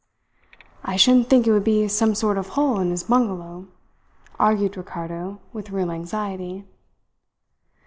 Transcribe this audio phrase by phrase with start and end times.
[0.83, 3.67] "I shouldn't think it would be some sort of hole in his bungalow,"
[4.39, 6.65] argued Ricardo with real anxiety.